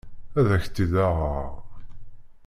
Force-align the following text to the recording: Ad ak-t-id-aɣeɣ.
Ad 0.39 0.47
ak-t-id-aɣeɣ. 0.55 1.47